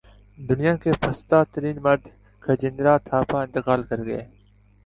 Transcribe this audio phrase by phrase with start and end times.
[0.39, 2.03] دنیا کے پستہ ترین مرد
[2.43, 4.23] کھجیندرا تھاپا انتقال کر گئے